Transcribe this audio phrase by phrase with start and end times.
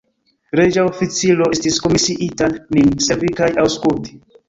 [0.59, 4.23] Reĝa oficiro estis komisiita nin servi kaj aŭskulti.